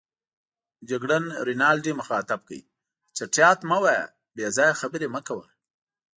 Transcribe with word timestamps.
جګړن 0.89 1.25
رینالډي 1.47 1.91
مخاطب 1.99 2.39
کړ: 2.49 2.61
چټیات 3.15 3.59
مه 3.69 3.77
وایه، 3.83 4.05
بې 4.35 4.47
ځایه 4.57 4.79
خبرې 4.81 5.07
مه 5.15 5.21
کوه. 5.27 5.47